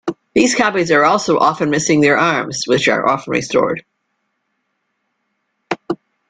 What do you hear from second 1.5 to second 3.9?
missing their arms, which are often restored.